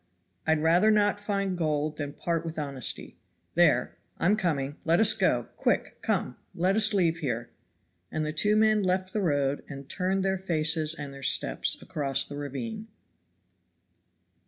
I'd 0.47 0.63
rather 0.63 0.89
not 0.89 1.19
find 1.19 1.55
gold 1.55 1.97
than 1.97 2.13
part 2.13 2.43
with 2.43 2.57
honesty. 2.57 3.17
There, 3.53 3.99
I'm 4.19 4.35
coming 4.35 4.77
let 4.83 4.99
us 4.99 5.13
go 5.13 5.49
quick 5.57 6.01
come, 6.01 6.37
let 6.55 6.75
us 6.75 6.91
leave 6.95 7.17
here." 7.19 7.51
And 8.11 8.25
the 8.25 8.33
two 8.33 8.55
men 8.55 8.81
left 8.81 9.13
the 9.13 9.21
road 9.21 9.63
and 9.69 9.87
turned 9.87 10.25
their 10.25 10.39
faces 10.39 10.95
and 10.95 11.13
their 11.13 11.21
steps 11.21 11.79
across 11.83 12.25
the 12.25 12.35
ravine. 12.35 12.87